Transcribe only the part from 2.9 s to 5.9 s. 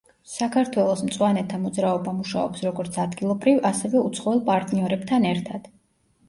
ადგილობრივ, ასევე უცხოელ პარტნიორებთან ერთად.